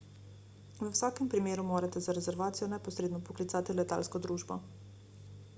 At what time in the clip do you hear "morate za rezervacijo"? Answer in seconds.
1.67-2.71